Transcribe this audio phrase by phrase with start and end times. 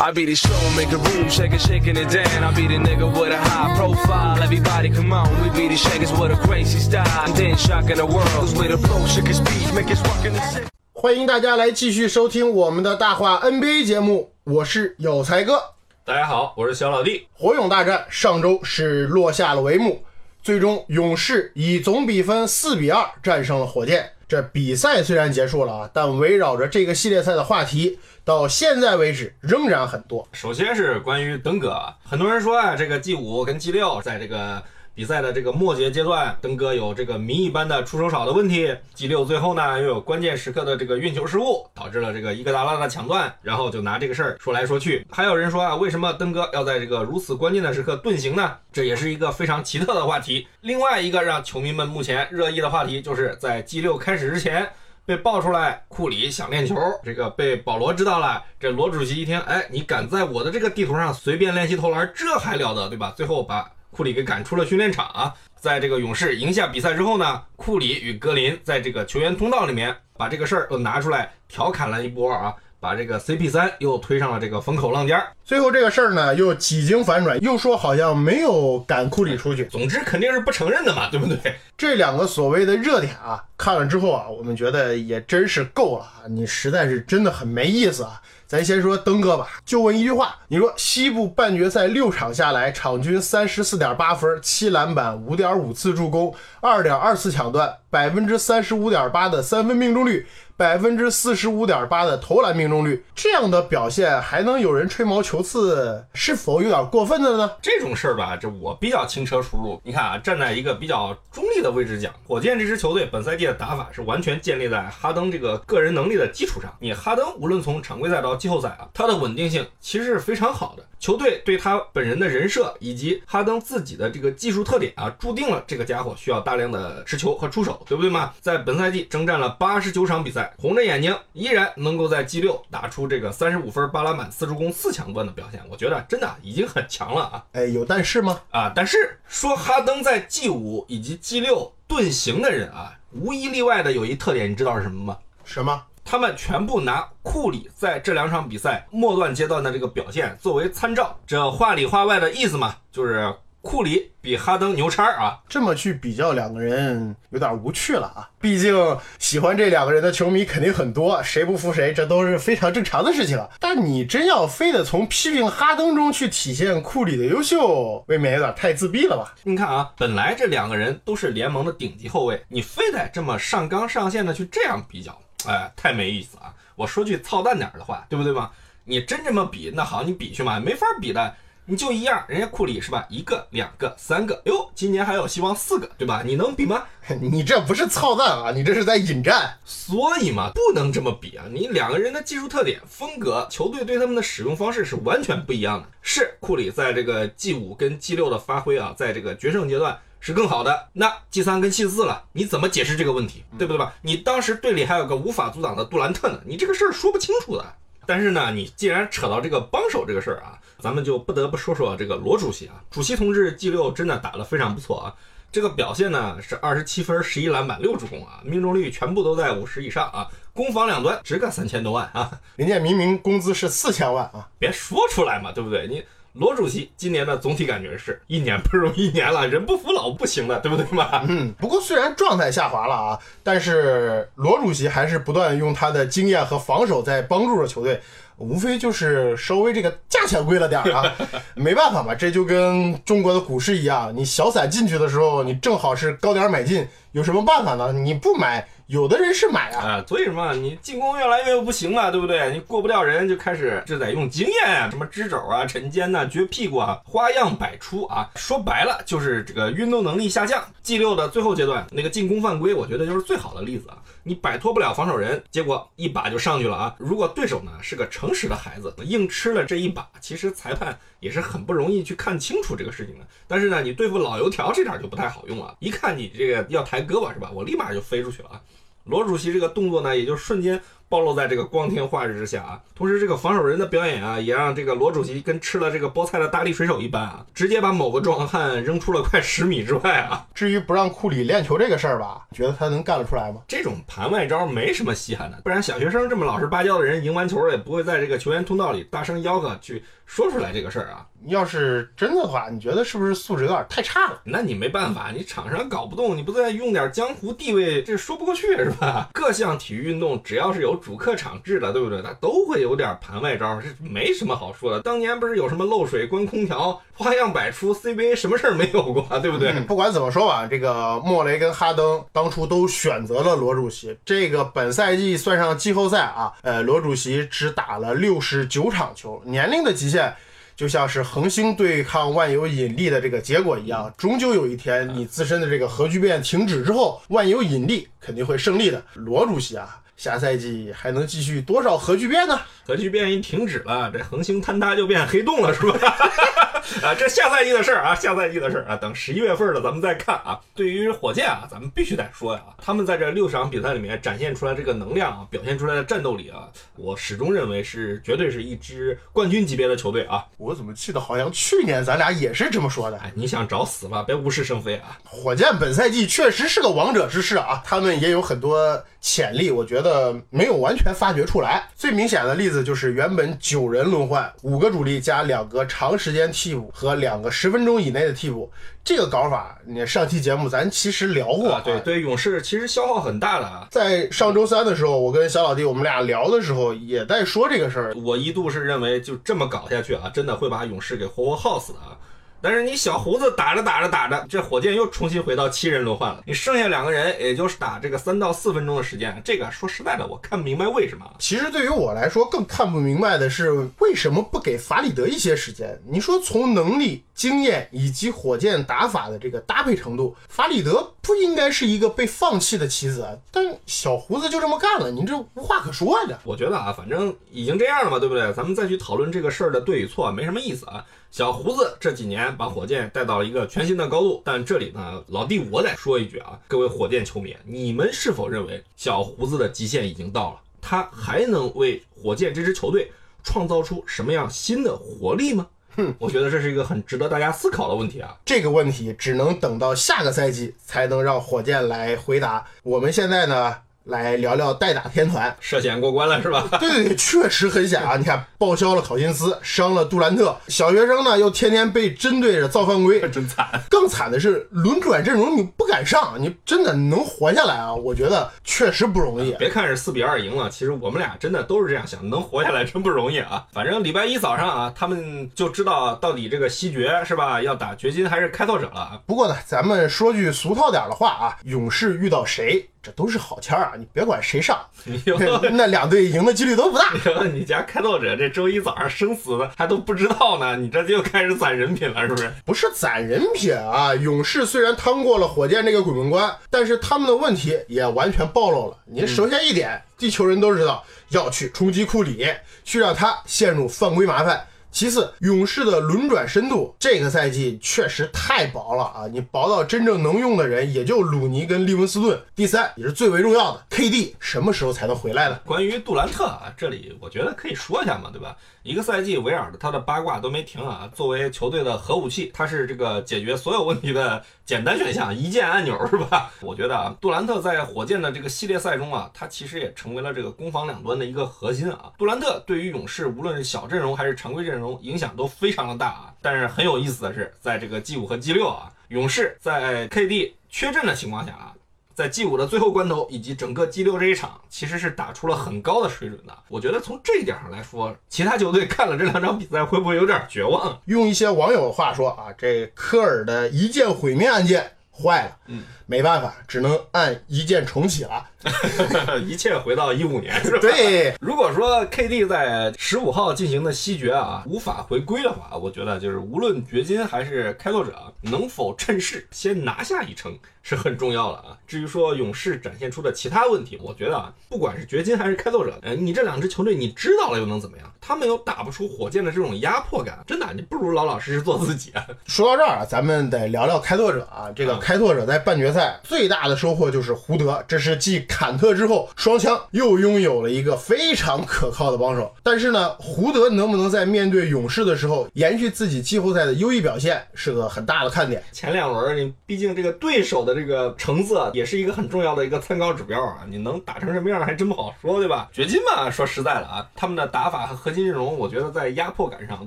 [0.00, 2.42] I be the show, make a room, shake it, shaking it down.
[2.42, 4.42] I be the nigga with a high profile.
[4.42, 7.06] Everybody come on, we be the shakers with a crazy style.
[7.26, 10.32] And then shocking the world, cause we the flow, shake his speed, make us rockin'
[10.32, 10.66] the city.
[10.94, 15.62] 欢迎大家来继续收听我们的大话 NBA 节目，我是有才哥。
[16.04, 17.26] 大家好，我是小老弟。
[17.34, 20.02] 火勇大战上周是落下了帷幕，
[20.42, 24.10] 最终勇士以总比分四比二战胜了火箭。
[24.32, 30.26] 这比赛虽然结束了啊，但围绕着这个系列赛的话题，到现在为止仍然很多。
[30.32, 34.62] 首先是关于登哥，啊，很多人说啊，这个 G 五跟 G 六在这个
[34.94, 45.06] 比赛的这个末节阶段，登哥有这个谜一般的出手少的问题，G 六最后呢又有关键时刻的这个运球失误，导致了这个伊戈达拉的抢断，然后就拿这个事儿说来说去。
[45.10, 48.58] 还有人说啊，为什么登哥要在这个如此关键的时刻遁形呢？
[48.70, 50.46] 这也是一个非常奇特的话题。
[50.60, 54.68] 另外一个让球迷们目前热议的话题，就是在 G 六开始之前。
[55.04, 58.40] 被爆出来，库里想练球，这个被保罗知道了。
[58.60, 63.12] 这罗主席一听，哎，你敢在我的这个地图上随便练习投篮，这还了得，对吧？
[63.16, 65.32] 最后把库里给赶出了训练场啊。
[65.54, 75.28] 在这个勇士赢下比赛之后呢，库里与格林在这个球员通道里面把这个事儿都拿出来调侃了一波啊，把这个 CP 三又推上了这个风口浪尖儿。
[75.44, 79.66] 最后这个事儿呢，又几经反转，又说好像没有赶库里出去。
[79.66, 81.54] 总之肯定是不承认的嘛，对不对？
[81.78, 86.26] 这两个所谓的热点啊，看了之后啊，我们觉得也真是够了啊！
[86.28, 88.20] 你实在是真的很没意思啊！
[88.46, 100.26] 咱先说登哥吧，就问一句话：你说西部半决赛六场下来，场均三十四点八分、七篮板、五点五次助攻、二点二次抢断、百分之三十五点八的三分命中率、
[100.56, 107.50] 百分之四十五点八的投篮命中率，这样的表现还能有人吹毛求疵，是否有点过分的呢？
[107.60, 109.80] 这种事儿吧，这我比较轻车熟路。
[109.82, 116.72] 你看啊，站在一个比较中立的位置讲，火箭这支球队本赛季的打法是完全建立在哈登这个个人能力的基础上。
[116.78, 120.84] 你哈登无论从常规赛到季后赛啊，他的稳定性其实是非常好的。
[121.02, 128.32] 球队对他本人的人设以及哈登自己的这个技术特点啊，注定了这个家伙需要大量的持球和出手，对不对嘛？
[128.40, 137.44] 在本赛季征战了八十九场比赛，红着眼睛依然能够在 G 六打出这个三十五分、八篮板、四助攻、四抢断的表现，我觉得真的已经很强了啊！
[137.50, 138.40] 哎，有但是吗？
[138.52, 145.18] 啊，但是说哈登在 G 五以及 G 六遁形的人啊，无一例外的有一特点，你知道是什么吗？
[145.44, 145.82] 什么？
[146.12, 151.18] 他们全部拿库里在这两场比赛末段阶段的这个表现作为参照。
[151.26, 155.40] 这话里话外的意思嘛，就是库里比哈登牛叉啊。
[155.48, 158.28] 这么去比较两个人有点无趣了啊！
[158.38, 158.76] 毕竟
[159.18, 163.48] 喜欢这两个人的球迷肯定很多，谁不服谁，这都是非常正常的事情了。
[163.58, 169.34] 但你真要非得从批评哈登中去体现库里的优秀，未免有点太自闭了吧？
[169.44, 175.18] 你看啊，本来这两个人都是联盟的顶级后卫，你非得这么上纲上线的去这样比较。
[175.48, 176.54] 哎，太没意思啊！
[176.76, 178.50] 我说句操蛋点的话，对不对嘛？
[178.84, 181.34] 你真这么比，那好，你比去嘛，没法比的。
[181.64, 183.06] 你就一样，人家库里是吧？
[183.08, 186.20] 一个、两个、三个，哟，今年还有希望四个，对吧？
[186.26, 186.82] 你能比吗？
[187.22, 189.56] 你这不是操蛋啊，你这是在引战。
[189.64, 191.44] 所以嘛，不能这么比啊！
[191.48, 195.86] 你两个人的技术特点、风格、球队对他们的使用方式是完全不一样的。
[196.02, 199.96] 是库里在这个 G 五跟 G 六的发挥啊，在这个决胜阶段。
[200.24, 203.92] 是更好的，那 G 三跟 G 四了，你怎么解释这个问题，对不对吧？
[204.02, 207.74] 你当时队里还有个无法阻挡的杜兰特呢，你这个事儿说不清楚的。
[208.06, 215.14] 但是呢，你既然扯到这个帮手这个事儿啊，咱们就不得不说说这个罗主席啊，主席同志 G 六真的打得非常不错啊，
[215.50, 225.88] 这个表现呢是二十七分、十一篮板、六助攻啊，命中率全部都在五十以上啊，攻防两端值个三千多万啊， 人家明明工资是四千万啊，别说出来嘛，对不对？
[225.88, 226.04] 你。
[226.34, 231.24] 罗主席今年的总体感觉是一年不如一年了，人不服老不行的，对不对嘛？
[231.28, 238.00] 嗯，不过虽然状态下滑了啊，但是罗主席还是不断用他的经验和防守在帮助着球队，
[238.38, 241.14] 无非就是稍微这个价钱贵了点儿啊，
[241.54, 247.92] 没办法嘛，这就跟中国的股市一样，你小散进去的时候，你正好是高点买进，有什么办法呢？
[247.92, 248.66] 你不买。
[248.92, 252.52] 有的人是买啊，所以什么你进攻越来越不行了，对不对？
[252.52, 258.28] 你过不掉人，就开始就得用经验啊，什么支肘啊、沉肩呐、撅屁股啊，花样百出啊。
[258.36, 260.62] 说白了就是这个运动能力下降。
[260.82, 263.96] G 六的最后阶段那个进攻犯规，我觉得就是最好的例子啊。
[264.24, 266.94] 你摆脱不了防守人，结果一把就上去了啊！
[266.98, 273.26] 如果对手呢是个诚实的孩子，硬吃了这一把，其实裁判也是很不容易去看清楚这个事情的。
[273.48, 277.50] 但是呢，你对付老油条这点就不太好用了，一看你这个要抬胳膊是吧？
[277.54, 278.60] 我立马就飞出去了啊！
[279.04, 280.80] 罗主席这个动作呢，也就瞬间。
[281.12, 282.80] 暴露在这个光天化日之下啊！
[282.94, 290.46] 同时，这个防守人的表演啊，也让这个罗主席跟吃了这个菠菜的大力水手一般啊，直接把某个壮汉扔出了快十米之外啊！
[290.54, 293.60] 至于不让库里练球这个事儿吧，觉得他能干得出来吗？
[293.68, 301.26] 这种盘外招没什么稀罕的，不然小学生这么老实巴交的人，赢完球也不会在这个球员通道里大声吆喝去说出来这个事儿啊！
[301.48, 304.40] 要是真的话，你觉得是不是素质有点太差了？
[304.44, 309.28] 那你没办法，你场上搞不动，你不再用点江湖地位，这说不过去是吧？
[309.34, 311.82] 各项体育运动只要是有主客场制。
[311.92, 312.22] 对不对？
[312.22, 315.00] 他都会有点盘外招，这没什么好说的。
[315.00, 319.72] 当年不是有什么漏水、关空调，花样百出，CBA 什么事儿没有过，对不对？
[319.80, 324.16] 不管怎么说吧，这个莫雷跟哈登当初都选择了罗主席。
[324.24, 330.32] 这个本赛季算上季后赛啊，呃，罗主席只打了六十九场球，年龄的极限
[330.76, 339.02] 就像是恒星对抗万有引力的这个结果一样，终究有一天你自身的这个核聚变停止之后，万有引力肯定会胜利的。
[339.14, 339.98] 罗主席啊。
[340.22, 342.56] 下赛季还能继续多少核聚变呢？
[342.86, 345.98] 核聚变一停止了，这恒星坍塌就变黑洞了，是吧？
[347.02, 350.60] 啊，这下赛季的事儿啊，下赛季的事儿啊，等十一月份了咱们再看啊。
[350.76, 360.44] 对于火箭啊，咱们必须得说呀，他们在这六场比赛里面展现出来这个能量啊，表现出来的战斗力啊，我始终认为是绝对是一支冠军级别的球队啊。
[360.56, 363.18] 我怎么记得好像去年咱俩也是这么说的？
[363.18, 364.22] 哎，你想找死吧？
[364.22, 365.18] 别无事生非啊！
[365.24, 370.11] 火箭本赛季确实是个王者之势啊，他们也有很多潜力，我觉得
[370.50, 371.88] 没有完全发掘出来。
[371.94, 378.70] 最明显的例子就是原本九人轮换，五个主力加两个长时间替补和两个十分钟以内的替补，
[379.04, 381.80] 这个搞法，你上期节目咱其实聊过。
[381.84, 383.86] 对对，勇士其实消耗很大的啊。
[383.90, 388.14] 在上周三的时候，我跟小老弟我们俩聊的时候也在说这个事儿。
[388.14, 392.16] 我一度是认为就这么搞下去啊，真的会把勇士给活活耗死的啊。
[392.62, 396.42] 但是你小胡子打着打着打着，这火箭又重新回到七人轮换了。
[396.46, 399.40] 你剩下两个人，也就是打这个三到四分钟的时间。
[399.44, 401.28] 这个说实在的，我看不明白为什么。
[401.38, 406.00] 其实对于我来说，更看不明白的是为什么不给法里德一些时间？
[406.08, 413.26] 你说从能力、经验以及火箭打法的这个搭配程度，法里德不应该是一个被放弃的棋子。
[413.50, 416.38] 但小胡子就这么干了，你这无话可说呀！
[416.44, 418.52] 我觉得啊，反正已经这样了嘛，对不对？
[418.52, 421.04] 咱们再去讨论这个事儿的对与错，没什么意思啊。
[421.32, 430.60] 小胡子这几年把火箭带到了一个全新的高度，但这里呢，老弟我得说一句啊，各位火箭球迷，你们是否认为小胡子的极限已经到了？
[430.82, 433.10] 他还能为火箭这支球队
[433.42, 435.66] 创造出什么样新的活力吗？
[435.96, 438.36] 哼，我觉得这是一个很值得大家思考的问题啊。
[438.44, 442.66] 这个问题只能等到下个赛季才能让火箭来回答。
[442.82, 443.74] 我们现在呢？
[444.04, 446.66] 来聊聊代打天团涉险过关了是吧？
[446.80, 448.16] 对对对，确实很险啊！
[448.16, 453.68] 你看，报销了考辛斯，伤了杜兰特，小学生呢又天天被针对着造犯规，真惨。
[453.88, 457.94] 更惨的是轮转阵容你不敢上，你真的能活下来啊？
[457.94, 459.52] 我觉得确实不容易。
[459.52, 463.64] 别看是四比二赢了，其实我们俩真的都是这样想，能活下来真不容易啊。
[463.72, 469.20] 反正礼拜一早上啊，他们就知道到底这个西决是吧，要打掘金还是开拓者了。
[469.26, 472.88] 不过呢，咱们说句俗套点的话啊，勇士遇到谁？
[473.02, 473.92] 这都是好签儿啊！
[473.98, 474.78] 你别管谁上，
[475.72, 477.12] 那两队赢的几率都不大。
[477.52, 482.52] 你家开拓者这周一早上生死的还都不知道呢，你这就开始攒人品了，是不是？
[482.64, 484.14] 不是攒人品啊！
[484.14, 488.96] 勇士虽然趟过了火箭这个鬼门关，但是他们的问题也完全暴露了。
[489.06, 492.46] 你首先一点，地球人都知道要去冲击库里，
[492.84, 494.64] 去让他陷入犯规麻烦。
[494.92, 499.26] 其次，勇士的轮转深度这个赛季确实太薄了啊！
[499.26, 502.38] 你薄到真正能用的人也就鲁尼跟利文斯顿。
[502.54, 505.58] 第三，也是最为重要的，KD 什么时候才能回来呢？
[505.64, 508.54] 关于杜兰特啊，这里我觉得可以说一下嘛，对吧？
[508.82, 511.08] 一个赛季围绕着他的八卦都没停啊。
[511.14, 516.50] 作为球队的核武器，他是这个解决所有问题的简单选项，一键按钮是吧？
[516.60, 522.12] 我觉得啊，杜兰特在火箭的这个系列赛中啊，他其实也成为了这个攻防两端的一个核心啊。
[522.18, 526.34] 杜兰特对于勇士，无论是小阵容还是常规阵容，影响都非常的大啊。
[526.40, 531.72] 但是很有意思的是，在这个 G 五和 G 六啊，勇士在 KD 缺阵的情况下啊。
[532.14, 536.54] 在 G 五的最后关头，以及整个 G 六这一场，其实是打出了很高的水准的。
[536.68, 541.00] 我觉得从这一点上来说，其他球队看了这两场比赛，会不会有点绝望？
[541.06, 548.46] 用一些网友的话说啊，这科尔的一键毁灭案件坏了，嗯，没办法，只能按一键重启了。
[549.44, 550.78] 一切回到一五年是吧？
[550.80, 561.76] 对，如果说 KD 在十五号进行的西决啊无法回归的话，我觉得就是无论掘金还是开拓者能否趁势先拿下一城是很重要的啊。
[561.88, 568.08] 至于说勇士展现出的其他问题，我觉得啊，不管是掘金还是开拓者，呃，你这两支球队你知道了又能怎么样？
[568.20, 572.24] 他们又打不出火箭的这种压迫感，真的，你不如老老实实做自己啊。
[572.46, 574.70] 说到这儿啊，咱们得聊聊开拓者啊。
[574.76, 582.54] 这个开拓者在半决赛最大的收获就是胡德，这是继坎特之后双枪又拥有了一个非常可靠的帮手。
[582.62, 588.62] 但是呢，胡德能不能在面对勇士的时候延续自己季后赛的优异表现，是个很大的看点。
[588.72, 595.68] 前两轮你毕竟这个对手的这个成色也是一个很重要的一个参考指标啊，你能打成什么样还真不好说，对吧？
[595.72, 599.86] 掘金嘛，说实在的啊，他们的打法和核心阵容，我觉得在压迫感上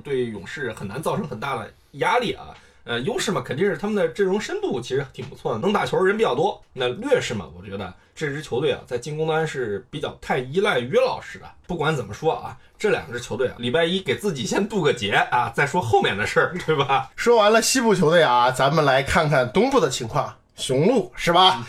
[0.00, 2.46] 对勇士很难造成很大的压力啊。
[2.86, 6.62] 呃，优势嘛，肯定是他们的阵容深度其实挺不错的，能打球人比较多。
[6.72, 11.44] 那劣势嘛，我觉得这支球队啊，在进攻端是比较太依赖于老师的。
[11.66, 17.10] 不管怎么说啊，这两支球队啊，礼拜一给自己先渡个劫啊，再说后面的事儿， 对吧？
[17.16, 20.36] 说完了西部球队啊，咱们来看看东部的情况。
[20.56, 21.66] 雄鹿是吧？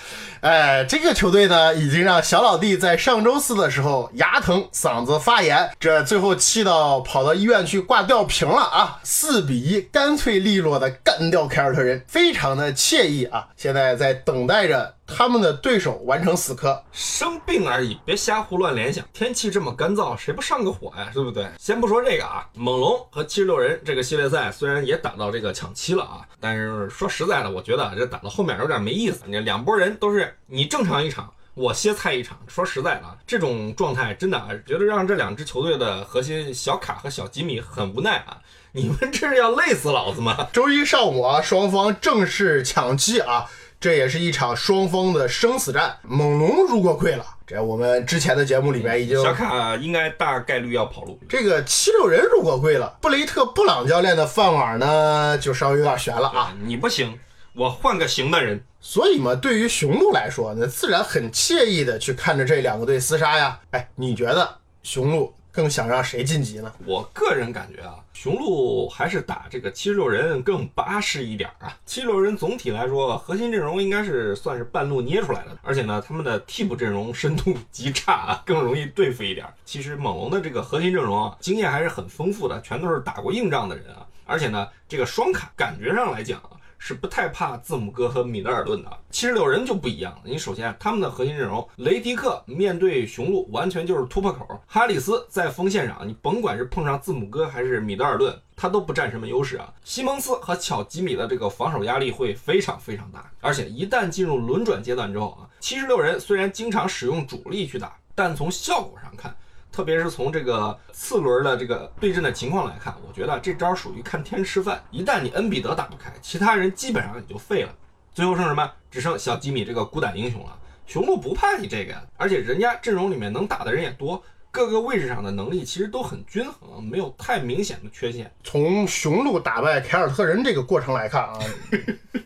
[0.48, 8.98] 哎，这个球队呢，已经让小老弟在上周四的时候牙疼、嗓子发炎，这最后气到跑到医院去挂吊瓶了啊！
[9.04, 13.50] 四比一，干脆利落的干掉凯尔特人，非常的惬意啊！
[13.58, 14.94] 现在在等待着。
[15.10, 19.06] 他们的对手完成死磕，生病而已，别瞎胡乱联想。
[19.14, 21.10] 天气这么干燥，谁不上个火呀？
[21.14, 21.48] 对不对？
[21.58, 29.22] 先不说这个啊，猛龙和七十六人这个系列赛虽然也打到这个抢七了啊，但是说实在的，我觉得这打到后面有点没意思。
[29.28, 32.38] 你两拨人都是你正常一场，我歇菜一场。
[32.48, 38.38] 说实在的，这种状态真的啊，觉得让这两支球队的核心小卡和小吉米很无奈啊。
[38.74, 40.48] 你们这是要累死老子吗？
[40.54, 43.50] 周一上午啊，双方正式抢七啊。
[43.80, 46.00] 这也是一场双方的生死战。
[46.02, 51.20] 猛龙如果跪了，这我们之前的节目里面已经小卡应该大概率要跑路。
[51.30, 56.56] 这个七六人如果跪了，布雷特布朗教练的饭碗呢，就稍微有点悬了啊。
[56.64, 57.20] 你不行，
[57.54, 58.64] 我换个行的人。
[58.90, 63.60] 所以嘛，对于雄鹿来说，那自然很惬意的去看着这两个队厮杀呀。
[63.72, 64.50] 哎，你觉得
[64.82, 65.34] 雄鹿？
[65.52, 66.72] 更想让谁晋级呢？
[66.86, 71.78] 我个人感觉啊，雄鹿还是打这个七十六人更巴适一点啊。
[71.86, 79.46] 七十六人总体来说，核心阵容应该是算是半路捏出来的，而且呢，他们的替补阵容深度极差啊， 更容易对付一点。
[79.66, 86.52] 其实猛龙的这个核心阵容啊，经验还是很丰富的，全都是打过硬仗的人啊，而且呢，这个双卡感觉上来讲啊。
[86.88, 90.22] 是不太怕字母哥和米德尔顿的，七十六人就不一样了。
[90.24, 99.74] 你首先他们的核心阵容，雷迪克面对雄鹿完全就是突破口，哈里斯在锋线上，你甭管是碰上字母哥还是米德尔顿，他都不占什么优势啊。
[99.84, 109.36] 西蒙斯和巧吉米的这个防守压力会非常非常大，而且一旦进入轮转阶段之后啊，七十六人虽然经常使用主力去打，但从效果上看。
[109.72, 114.84] 特别是从这个次轮的这个对阵的情况来看，我觉得这招属于看天吃饭。
[114.92, 117.74] 一旦你恩比德打不开，其他人基本上也就废了。
[118.14, 118.72] 最后剩什么？
[118.90, 120.58] 只剩小吉米这个孤胆英雄了。
[120.88, 124.24] 雄鹿不怕你这个呀，而且人家阵容里面能打的人也多。
[124.52, 128.32] 各个位置上的能力其实都很均衡，没有太明显的缺陷。
[128.44, 131.40] 从雄鹿打败凯尔特人这个过程来看啊，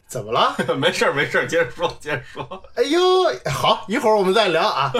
[0.07, 0.55] 怎么了？
[0.77, 2.63] 没事儿，没事儿，接着说，接着说。
[2.75, 2.99] 哎呦，
[3.51, 4.93] 好，一会儿我们再聊啊。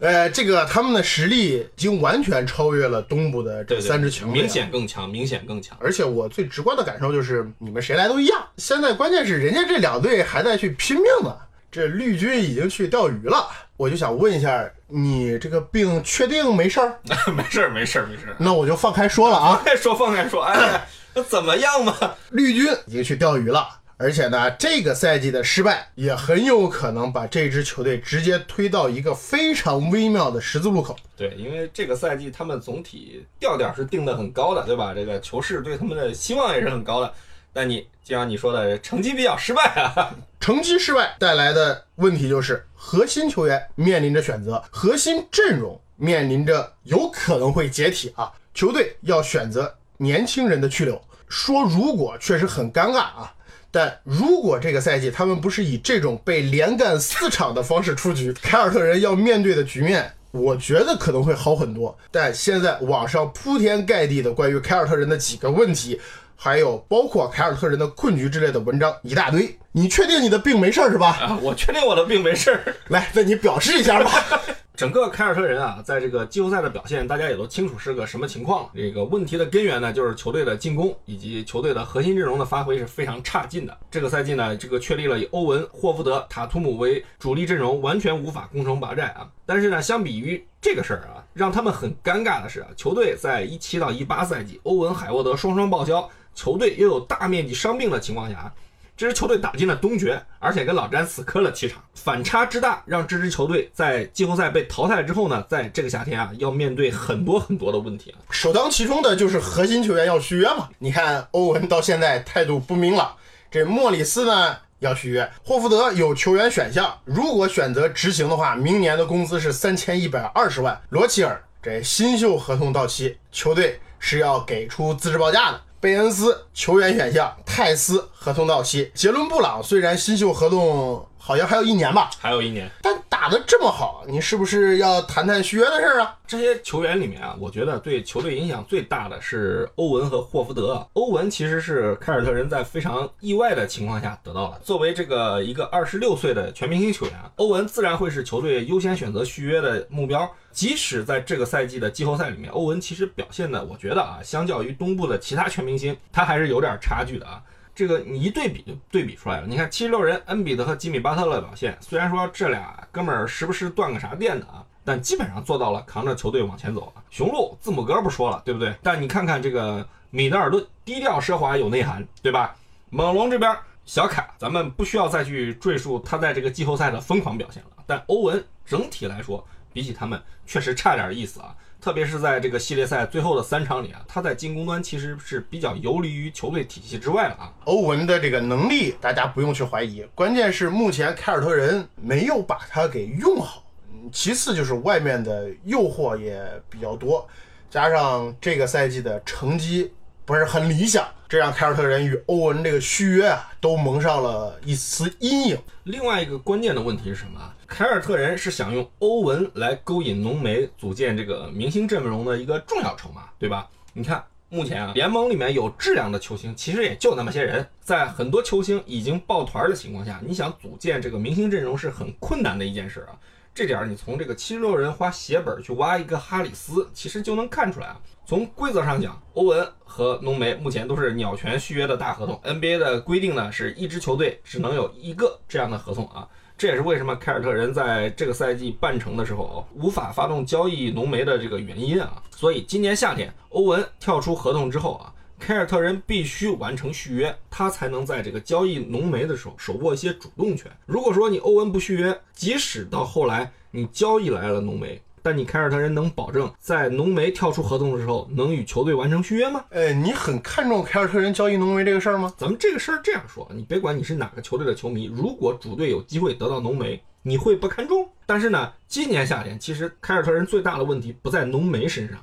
[0.00, 5.76] 呃，这个他们的实力已经完全超越了东部的这三支球队，明显更强，明显更强。
[5.80, 8.46] 而且我最直观的感受就是，你们谁来都一样。
[8.56, 11.36] 现在关键是人家这两队还在去拼命呢。
[11.74, 17.00] 这绿军已经去钓鱼了，我就想问一下，你这个病确定没事儿？
[17.34, 18.36] 没事儿，没事儿，没事儿。
[18.38, 20.44] 那我就放开说了啊，放开说，放开说。
[20.44, 21.92] 哎，那怎么样嘛？
[22.30, 23.66] 绿军已经去钓鱼了，
[23.96, 30.94] 而且呢，这个赛季的失败也很有可能把这支球队直接推到一个非常微妙的十字路口。
[31.16, 34.94] 对，因为这个赛季他们总体调调是定的很高的，对吧？
[34.94, 37.12] 这个球市对他们的希望也是很高的。
[37.54, 40.14] 但你就像你说的，成绩比较失败啊。
[40.38, 48.30] 成绩失败带来的问题就是，核心球员面临着选择，核心阵容面临着有可能会解体啊。
[48.52, 51.00] 球队要选择年轻人的去留。
[51.28, 53.34] 说如果确实很尴尬啊，
[53.70, 61.96] 但如果这个赛季他们不是以这种被连干四场的方式出局， 凯尔特人要面对的局面，我觉得可能会好很多。
[62.10, 65.98] 但现在网上铺天盖地的关于凯尔特人的几个问题。
[66.36, 71.10] 还有包括凯尔特人的困局之类的文章一大堆，你确定你的病没事儿是吧？
[71.20, 72.74] 啊，我确定我的病没事儿。
[72.88, 74.10] 来，那你表示一下吧。
[74.76, 78.68] 整个凯尔特人啊，在这个季后赛的表现，大家也都清楚是个什么情况。
[78.74, 83.78] 这个问题的根源呢，就是球队的进攻以及球队的核心阵容的发挥是非常差劲的。
[83.88, 89.28] 这个赛季呢，这个确立了以欧文、霍福德、塔图姆为主力阵容，完全无法攻城拔寨啊。
[89.46, 98.52] 但是呢，相比于这个事儿啊，让他们很尴尬的是啊，球队在一七到一八赛季，欧文、海沃德双双报销，球队又有大面积伤病的情况下。
[98.96, 108.22] 这支球队打进了东决，而且跟老詹死磕了七场，反差之大，让这支球队在季后赛被淘汰之后呢，在这个夏天啊，要面对很多很多的问题啊。
[108.30, 110.68] 首当其冲的就是核心球员要续约嘛。
[110.78, 113.16] 你看欧文到现在态度不明朗，
[113.50, 120.80] 这莫里斯呢要续约，霍福德有球员选项，如果选择执行的话，明年的工资是三千一百二十万。
[120.90, 125.60] 罗齐尔这新秀合同到期，球队是要给出资质报价的。
[125.84, 136.18] 贝恩斯球员选项，泰斯合同到期，杰伦布朗虽然新秀合同好像还有一年吧，还有一年，但打得这么好，你是不是要谈谈续约的事儿啊？
[136.26, 140.86] 这些球员里面啊，我觉得对球队影响最大的是欧文和霍福德。
[140.92, 150.30] 欧文其实是凯尔特人在非常意外的情况下得到了，作为这个一个二十六岁的全明星球员，欧文自然会是球队优先选择续约的目标。
[150.52, 157.42] 即使在这个赛季的季后赛里面，欧文其实表现的，我觉得啊，相较于东部的其他全明星，他还是有点差距的啊。
[157.74, 159.46] 这个你一对比就对比出来了。
[159.46, 164.64] 你看七十六人恩比德和吉米巴特勒表现，虽然说这俩哥们儿时不时断个啥电的啊。
[164.86, 167.00] 但基本上做到了扛着球队往前走啊！
[167.08, 168.76] 雄鹿字母哥不说了，对不对？
[168.82, 172.54] 但你看看这个米德尔顿，低调奢华有内涵，对吧？
[172.90, 177.70] 猛龙这边小卡，咱们不需要再去赘述他在这个季后赛的疯狂表现了。
[177.86, 181.56] 但欧文整体来说，比起他们确实差点意思啊！
[181.84, 187.52] 特别是在这个系列赛最后的三场里啊，他在进攻端其实是比较游离于球队体系之外了啊。
[187.66, 193.62] 欧文的这个能力大家不用去怀疑，关键是目前凯尔特人没有把他给用好。
[194.10, 197.28] 其次就是外面的诱惑也比较多，
[197.68, 199.92] 加上这个赛季的成绩
[200.24, 205.58] 不是很理想，这让凯尔特人与欧文这个续约啊都蒙上了一丝阴影。
[205.82, 207.53] 另外一个关键的问题是什么？
[207.66, 213.68] 凯尔特人是想用欧文来勾引浓眉，组建这个明星阵容的一个重要筹码，对吧？
[213.94, 223.18] 你看，目前啊，联盟里面有质量的球星其实也就那么些人，在很多球星已经抱团的情况下，你想组建这个明星阵容是很困难的一件事啊。
[223.54, 228.00] 这点你从这个七十六人花血本去挖一个哈里斯，其实就能看出来啊。
[228.26, 232.40] 从规则上讲，欧文和浓眉目前都是鸟权续约的大合同。
[232.44, 236.28] NBA 的规定呢，是一支球队只能有一个这样的合同啊。
[236.56, 242.22] 这也是为什么凯尔特人在这个赛季半程的时候无法发动交易浓眉的这个原因啊。
[242.30, 245.10] 所以今年夏天欧文跳出合同之后啊。
[245.36, 250.70] 凯尔特人必须完成续约，他才能在这个交易浓眉的时候手握一些主动权。
[250.86, 259.64] 如果说你欧文不续约，即使到后来你交易来了浓眉，但你凯尔特人能保证在浓眉跳出合同的时候能与球队完成续约吗？
[259.70, 262.30] 呃，你很看重凯尔特人交易浓眉这个事儿吗？
[262.36, 268.06] 咱们这个事儿这样说，你别管你是哪个球队的球迷，如果主队有机会得到浓眉，你会不看重？
[268.26, 272.18] 但是呢，今年夏天其实凯尔特人最大的问题不在浓眉身上。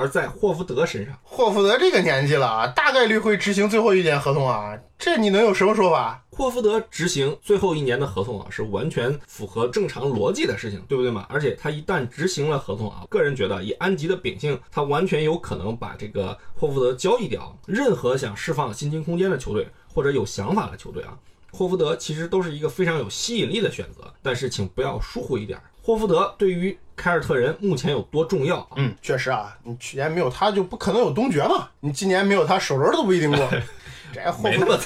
[0.00, 6.24] 而在霍福德身上，霍福德这个年纪了啊，大概率会执行最后一年合同啊，这你能有什么说法？
[6.30, 11.26] 霍福德执行最后一年的合同啊，是完全符合正常逻辑的事情，对不对嘛？
[11.28, 17.54] 而且他一旦执行了合同啊，个人觉得以安吉的秉性，他完全有可能把这个霍福德交易掉。
[17.66, 21.12] 任何想释放薪金空间的球队或者有想法的球队啊，
[21.52, 24.10] 霍福德其实都是一个非常有吸引力的选择。
[24.22, 26.78] 但是请不要疏忽一点，霍福德对于。
[27.00, 28.68] 凯尔特人目前有多重要？
[28.76, 31.66] 嗯，确实啊，你去年没有他就不可能有东决嘛。
[31.80, 33.48] 你今年没有他，首轮都不一定过。
[34.12, 34.78] 这霍福德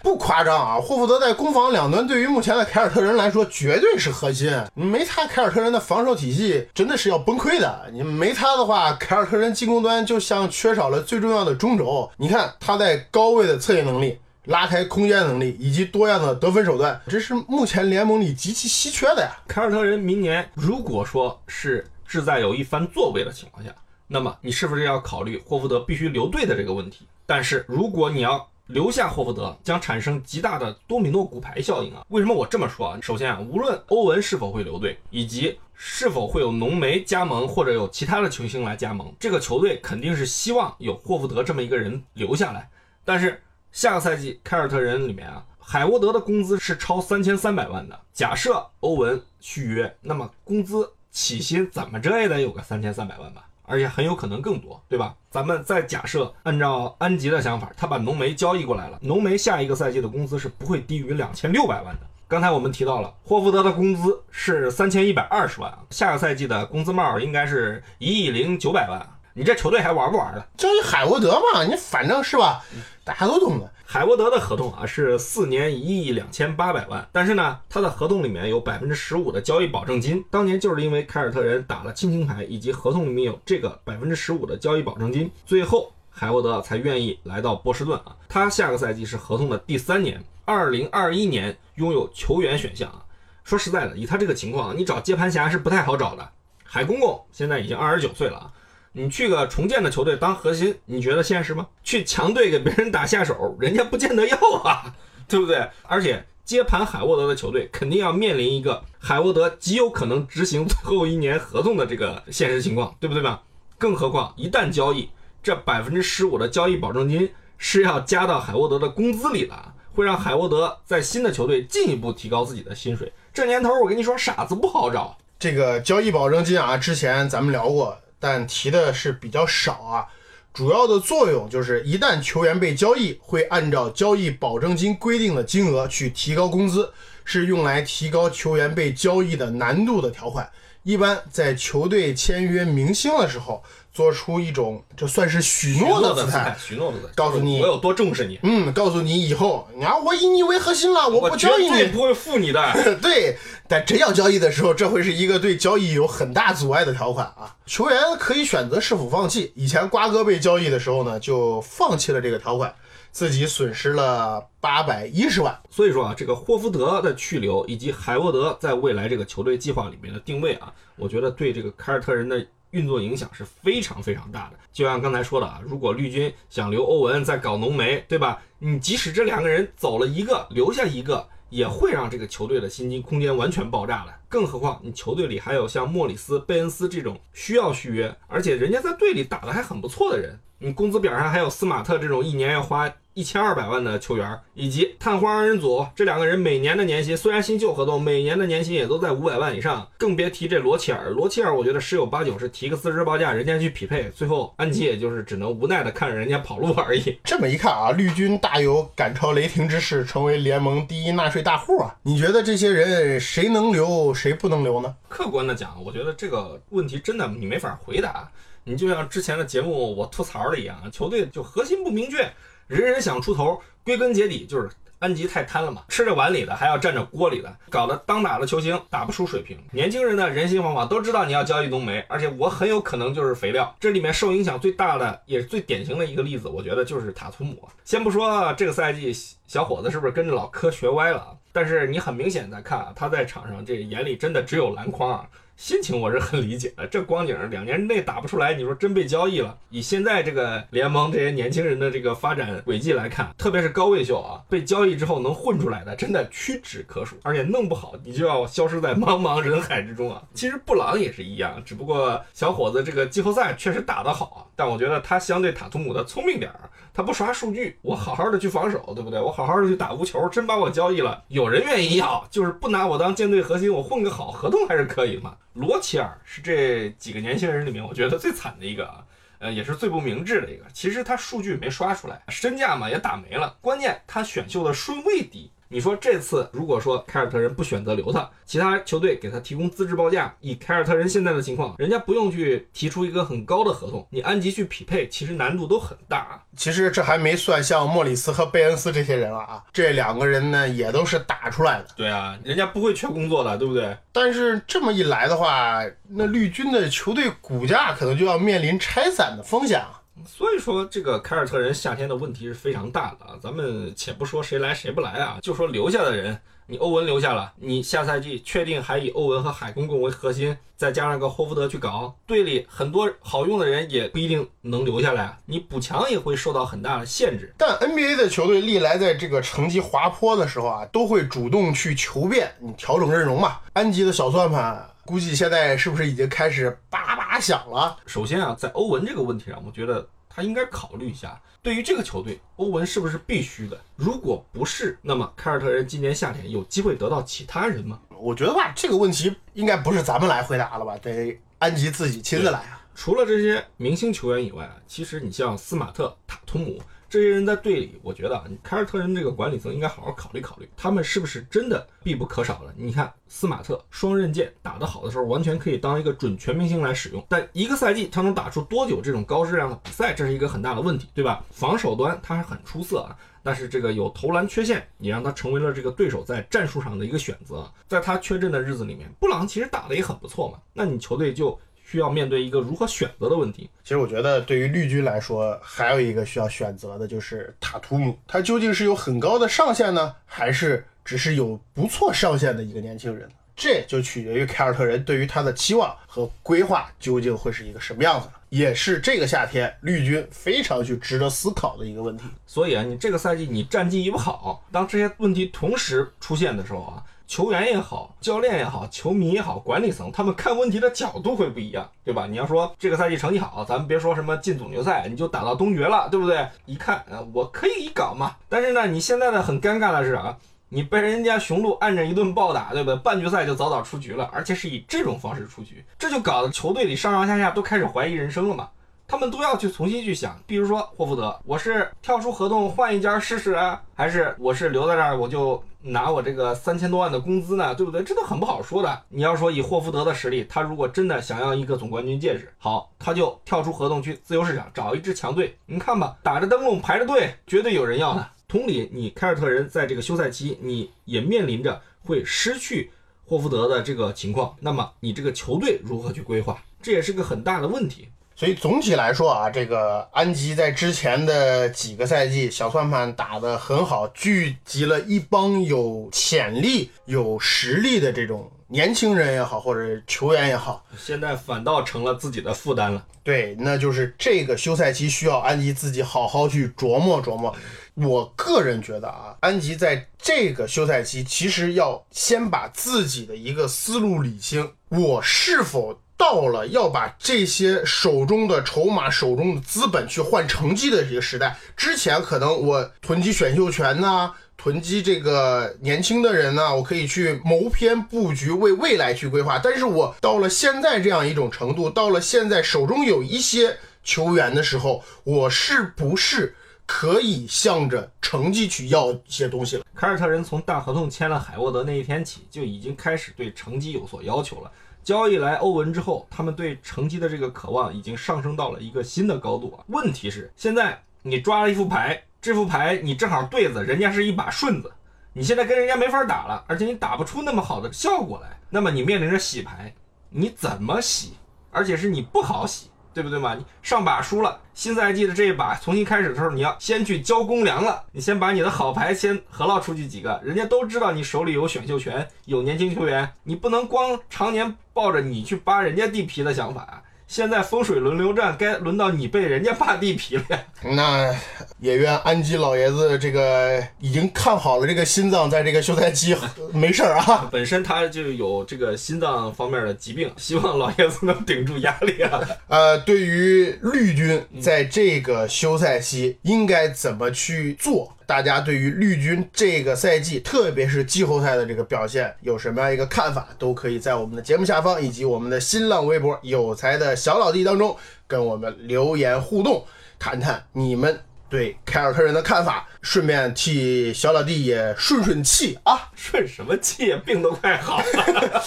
[0.00, 4.52] 不夸张啊，霍福德在攻防两端对于目前的凯尔特人来说绝对是核心。
[4.74, 7.90] 没他，凯尔特人的防守体系真的是要崩溃的。
[7.90, 12.08] 你没他的话，凯尔特人进攻端就像缺少了最重要的中轴。
[12.16, 14.20] 你看他在高位的策应能力。
[14.46, 19.30] 拉开空间能力以及多样的得分手段，这是目前联盟里极其稀缺的呀。
[19.48, 23.74] 凯尔特人明年如果说是志在有一番作为的情况下，
[24.06, 27.06] 那么你是不是要考虑霍福德必须留队的这个问题？
[27.24, 32.04] 但是如果你要留下霍福德，将产生极大的多米诺骨牌效应啊！
[32.08, 32.98] 为什么我这么说啊？
[33.00, 42.68] 首先啊，无论欧文是否会留队，以及是否会有浓眉加盟或者有其他的球星来加盟，这个球队肯定是希望有霍福德这么一个人留下来，
[43.06, 43.40] 但是。
[43.74, 48.00] 下个赛季凯尔特人里面啊，海沃德的工资是超三千三百万的。
[48.12, 55.16] 假设欧文续约，那么工资起薪怎么着也得有个三千三百万吧，而且很有可能更多，对吧？
[55.28, 62.02] 咱们再假设按照安吉的想法，他把浓眉交易过来了，浓眉下一个赛季的工资是不会低于两千六百万的。
[62.28, 69.04] 刚才我们提到了霍福德的工资是三千一百二十万，下个赛季的工资帽应该是一亿零九百万。
[69.36, 70.46] 你这球队还玩不玩了？
[70.56, 72.64] 交易海沃德嘛，你反正是吧，
[73.02, 73.68] 大家都懂的。
[73.84, 80.24] 海沃德的合同啊是四年一亿两千八百万，但是呢，他的合同里面有百分之十五的交易保证金。
[80.30, 88.14] 当年就是因为凯尔特人打了亲情牌，以及合同里面有这个百分之十五的交易保证金，最后海沃德才愿意来到波士顿啊。
[88.28, 93.02] 他下个赛季是合同的第三年，二零二一年拥有球员选项啊。
[93.42, 96.30] 说实在的，以他这个情况，你找接盘侠是不太好找的。
[96.62, 98.52] 海公公现在已经二十九岁了啊。
[98.96, 101.66] 你去个重建的球队当核心，你觉得现实吗？
[101.82, 104.94] 去强队给别人打下手， 人家不见得要啊，
[105.26, 105.68] 对不对？
[105.82, 113.42] 而且接盘海沃德的球队肯定要面临一个海沃德极有可能执行最后一年合同的这个现实情况， 对不对吧？
[113.78, 115.10] 更何况一旦交易，
[115.42, 117.28] 这百分之十五的交易保证金
[117.58, 123.12] 是要加到海沃德的工资里的，会让海沃德在新的球队进一步提高自己的薪水。
[123.32, 125.18] 这年头我跟你说，傻子不好找。
[125.36, 127.98] 这个交易保证金啊，之前咱们聊过。
[128.24, 130.08] 但提的是比较少啊，
[130.54, 136.90] 主要的作用就是一旦球员被交易，会按照交易保证金规定的金额去提高工资，
[137.26, 140.50] 是用来提高球员被交易的难度的条款。
[140.84, 143.62] 一般在球队签约明星的时候。
[143.94, 148.40] 做出一种这算是许诺的姿态，许诺的姿态，告诉你我有多重视你。
[148.42, 152.60] 嗯，告诉你以后，你看我以你为核心了，我不交易你，不会负你的。
[153.00, 157.54] 对，但真要交易的时候，这会是一个对交易有很大阻碍的条款啊。
[157.66, 159.52] 球员可以选择是否放弃。
[159.54, 162.74] 以前瓜哥被交易的时候呢，就放弃了这个条款，
[163.12, 165.56] 自己损失了八百一十万。
[165.70, 172.44] 所以说啊，这个霍福德的去留以及海沃德在未来这个球队计划里面的定位啊，我觉得对这个凯尔特人的。
[172.74, 178.42] 运作影响是非常非常大的，就像刚才说的啊，如果绿军想留欧文再搞浓眉，对吧？
[178.58, 184.12] 你即使这两个人走了一个，留下一个，也会让这个球队的薪金空间完全爆炸了。
[184.34, 192.92] 更何况你球队里还有像莫里斯、贝恩斯这种需要续约，而且人家在队里打得还很不错的人，你工资表上还有斯马特这种一年要花。
[193.16, 201.10] 一千二百万的球员，以及探花二人组这两个人每年的年薪，虽然新旧合同，每年的年薪也都在五百万以上，更别提这罗切尔。
[201.10, 207.16] 罗切尔，我觉得十有八九是提个四十报价，人家去匹配，最后安吉也就是只能无奈的看着人家跑路而已。
[207.22, 211.94] 这么一看啊，绿军大有赶超雷霆之势，成为联盟第一纳税大户啊！
[212.02, 214.96] 你觉得这些人谁能留，谁不能留呢？
[215.06, 218.26] 客观的讲，我觉得这个问题真的你没法回答。
[218.64, 222.32] 你就像之前的节目我吐槽的一样，球队就核心不明确。
[222.66, 229.58] 人人想出头，归根结底就是安吉太贪了嘛，吃着碗里的还要占着锅里的，搞得当打的球星打不出水平。
[229.72, 233.76] 年轻人的人心惶惶，都知道你要交易浓眉，而且我很有可能就是肥料。
[233.78, 237.68] 这里面受影响最大的，也是最典型的一个例子，我觉得就是塔图姆。
[237.84, 239.14] 先不说这个赛季
[239.46, 245.30] 小伙子是不是跟着老科学歪了啊，但是你很明显在看啊，他在场上这眼里真的只有篮筐啊。
[245.56, 249.56] 心情我是很理解的，这光景两年内打不出来，你说真被交易了？
[249.70, 260.22] 以现在这个联盟这些年轻人的这个发展轨迹来看，特别是高位秀啊，被交易之后能混出来的真的屈指可数，而且弄不好你就要消失在茫茫人海之中啊。
[260.34, 266.68] 其实布朗也是一样，只不过小伙子这个季后赛确实打得好，但我觉得他相对塔图姆的聪明点儿。
[266.92, 269.20] 他不刷数据，我好好的去防守，对不对？
[269.20, 275.34] 我好好的去打无球，真把我交易了，有人愿意要，就是不拿我当舰队核心，我混个好合同还是可以嘛。
[275.54, 279.04] 罗齐尔是这几个年轻人里面，我觉得最惨的一个啊，
[279.38, 280.64] 呃，也是最不明智的一个。
[280.72, 285.50] 其实他数据没刷出来，身价嘛也打没了，关键他选秀的顺位低。
[285.68, 296.40] 你说这次如果说凯尔特人不选择留他，其他球队给他提供资质报价，以凯尔特人现在的情况，人家不用去提出一个很高的合同，你安吉去匹配，其实难度都很大。
[296.56, 301.86] 其实这还没算像莫里斯和贝恩斯这些人了啊，这两个人呢也都是打出来的。
[301.96, 303.96] 对啊，人家不会缺工作的，对不对？
[304.12, 310.00] 但是这么一来的话，那绿军的球队股价可能就要面临拆散的风险啊。
[310.26, 313.34] 所以说，这个凯尔特人夏天的问题是非常大的啊。
[313.42, 327.52] 咱们且不说谁来谁不来啊，就说留下的人，你欧文留下了，你下赛季确定还以欧文和海公公为核心，再加上个霍福德去搞，队里很多好用的人也不一定能留下来，你补强也会受到很大的限制。
[327.58, 333.58] 但 NBA 的球队历来在这个成绩滑坡的时候啊，都会主动去求变，你调整阵容嘛。
[333.72, 334.88] 安吉的小算盘。
[335.06, 337.96] 估计现在是不是已经开始叭叭响了？
[338.06, 343.76] 首先啊，在欧文这个问题上，我觉得他应该考虑一下，对于这个球队，欧文是不是必须的？
[343.96, 347.98] 如果不是，那么凯尔特人今年夏天有机会得到其他人吗？
[348.10, 352.80] 我觉得吧，这个问题应该不是咱们来回答了吧，得安吉自己亲自来啊。
[352.94, 356.80] 除了这些明星球员以外啊，其实你像斯马特、塔图姆。
[357.14, 362.74] 这些人在队里，我觉得啊，你凯尔特人这个管理层应该好好考虑考虑，他们是不是真的必不可少了？
[362.76, 371.44] 你看斯马特双刃剑打得好的时候，完全可以当一个准全明星来使用，但一个赛季他能打出多久这种高质量的比赛，这是一个很大的问题，对吧？
[371.52, 373.16] 防守端他还很出色啊。
[373.44, 377.70] 但是这个有投篮缺陷，也让他成为了这个对手在战术上的一个选择。
[377.86, 380.58] 在他缺阵的日子里面，布朗其实打得也很不错嘛。
[380.72, 381.56] 那你球队就
[381.94, 383.70] 需要面对一个如何选择的问题。
[383.84, 393.28] 其实我觉得，对于绿军来说，还有一个需要选择的就是塔图姆，他究竟是有很高的上限呢，还是只是有不错上限的一个年轻人？
[393.54, 402.24] 这就取决于凯尔特人对于他的期望和规划究竟会是一个什么样子，也是这个夏天绿军非常去值得思考的一个问题。
[402.44, 412.26] 所以啊，你这个赛季你战绩一不好，当这些问题同时出现的时候啊，球员也好，教练也好，球迷也好，管理层他们看问题的角度会不一样，对吧？
[412.26, 416.46] 你要说这个赛季成绩好，咱们别说什么进总决赛，你就打到东决了，对不对？
[416.66, 418.36] 一看，呃，我可以一搞嘛。
[418.48, 420.36] 但是呢，你现在呢很尴尬的是啊。
[420.70, 422.96] 你被人家雄鹿按着一顿暴打，对不对？
[422.98, 428.68] 半决赛就早早出局了，而且是以这种方式出局，这就搞得球队里上上下下都开始怀疑人生了嘛。
[429.06, 437.74] 他们都要去重新去想，比如说霍福德，我是跳出合同换一家试试啊，还是我是留在这儿我就拿我这个三千多万的工资呢？
[437.74, 438.02] 对不对？
[438.02, 439.02] 这都很不好说的。
[439.10, 445.56] 你要说以霍福德的实力，他如果真的想要一个总冠军戒指，好，他就跳出合同去自由市场找一支强队。
[445.66, 448.26] 你看吧，打着灯笼排着队，绝对有人要的。
[448.48, 452.90] 同理，你凯尔特人在这个休赛期，你也面临着会失去
[453.26, 458.08] 霍福德的这个情况，那么你这个球队如何去规划，这也是个很大的问题。
[458.36, 473.06] 所以总体来说啊，这个安吉在之前的几个赛季小算盘打得很好，聚集了一帮有潜力、有实力的这种年轻人也好，或者球员也好，现在反倒成了自己的负担了。
[473.22, 477.54] 对，那就是这个休赛期需要安吉自己好好去琢磨琢磨。
[477.94, 491.54] 我个人觉得啊，安吉在这个休赛期其实要先把自己的一个思路理清，我是否到了要把这些手中的筹码、手中的资本去换成绩的这个时代？
[491.76, 499.60] 之前可能我囤积选秀权呐，囤积这个年轻的人呢，我可以去谋篇布局，为未来去规划。
[499.62, 506.56] 但是我到了现在这样一种程度，到了现在手中有一些球员的时候，我是不是？
[506.86, 509.84] 可以向着成绩去要一些东西了。
[509.94, 514.70] 凯尔特人从大合同签了海沃德那一天起，就已经开始对成绩有所要求了。
[515.04, 519.84] 交易来欧文之后，他们对成绩的这个渴望已经上升到了一个新的高度啊。
[519.88, 524.90] 问题是，现在你抓了一副牌，这副牌你正好对子，人家是一把顺子，
[525.34, 529.94] 你现在跟人家没法打了，而且你打不出那么好的效果来，那么你面临着洗牌，
[530.30, 531.34] 你怎么洗？
[531.70, 532.88] 而且是你不好洗。
[533.14, 533.54] 对不对嘛？
[533.54, 538.02] 你上把输了，新赛季的这一把重新开始的时候，你要先去交公粮了。
[538.10, 547.02] 你先把你的好牌先合捞出去几个，人家都知道你手里有选秀权，有年轻球员，你不能光常年抱着你去扒人家地皮的想法。
[547.26, 550.44] 现在风水轮流转，该轮到你被人家霸地皮了。
[550.82, 551.34] 那
[551.80, 556.36] 也愿安吉老爷子这个已经看好了这个心脏，在这个休赛期
[556.72, 557.48] 没事儿啊。
[557.50, 562.40] 本身他就有这个心脏方面的疾病，希望老爷子能顶住压力啊。
[562.68, 568.13] 呃，对于绿军在这个休赛期应该怎么去做？
[568.26, 573.48] 大家对于绿军这个赛季，特别是季后赛的这个表现，有什么样一个看法？
[573.58, 579.86] 都可以在我们的节目下方以及我们的新浪微博“有才的小老弟”当中跟我们留言互动，
[580.18, 586.10] 谈谈你们对凯尔特人的看法，顺便替小老弟也顺顺气啊！
[586.16, 587.14] 顺什么气？
[587.24, 588.62] 病都快好了，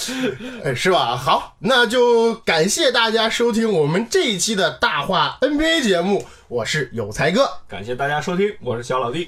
[0.76, 1.18] 是吧？
[1.18, 9.26] 好，那就感谢大家收听我们这一期的大话 NBA 节目，我是有才哥，感谢大家收听，我是小老弟。